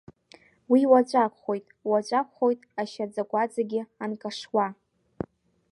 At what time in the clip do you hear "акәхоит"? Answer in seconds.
1.19-1.65, 2.19-2.59